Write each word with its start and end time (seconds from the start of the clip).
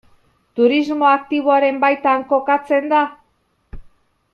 Turismo 0.59 1.09
aktiboaren 1.09 1.79
baitan 1.85 2.25
kokatzen 2.35 2.93
da? 2.97 3.03